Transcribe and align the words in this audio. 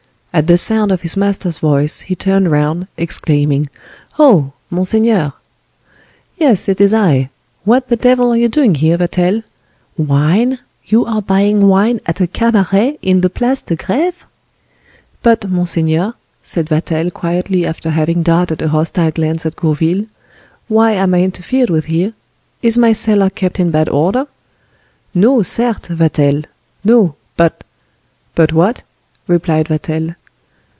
At 0.33 0.47
the 0.47 0.55
sound 0.55 0.93
of 0.93 1.01
his 1.01 1.17
master's 1.17 1.57
voice 1.57 1.99
he 1.99 2.15
turned 2.15 2.49
round, 2.49 2.87
exclaiming: 2.95 3.69
"Oh! 4.17 4.53
monseigneur!" 4.69 5.33
"Yes, 6.37 6.69
it 6.69 6.79
is 6.79 6.93
I. 6.93 7.29
What 7.65 7.89
the 7.89 7.97
devil 7.97 8.29
are 8.31 8.37
you 8.37 8.47
doing 8.47 8.75
here, 8.75 8.95
Vatel? 8.97 9.43
Wine! 9.97 10.59
You 10.85 11.05
are 11.05 11.21
buying 11.21 11.67
wine 11.67 11.99
at 12.05 12.21
a 12.21 12.27
cabaret 12.27 12.97
in 13.01 13.19
the 13.19 13.29
Place 13.29 13.61
de 13.61 13.75
Greve!" 13.75 14.25
"But, 15.21 15.49
monseigneur," 15.49 16.13
said 16.41 16.69
Vatel, 16.69 17.11
quietly 17.11 17.65
after 17.65 17.89
having 17.89 18.23
darted 18.23 18.61
a 18.61 18.69
hostile 18.69 19.11
glance 19.11 19.45
at 19.45 19.57
Gourville, 19.57 20.05
"why 20.69 20.91
am 20.91 21.13
I 21.13 21.23
interfered 21.23 21.69
with 21.69 21.85
here? 21.85 22.13
Is 22.61 22.77
my 22.77 22.93
cellar 22.93 23.29
kept 23.29 23.59
in 23.59 23.69
bad 23.69 23.89
order?" 23.89 24.27
"No, 25.13 25.43
certes, 25.43 25.89
Vatel, 25.89 26.43
no; 26.85 27.15
but—" 27.35 27.65
"But 28.33 28.53
what?" 28.53 28.83
replied 29.27 29.67
Vatel. 29.67 30.15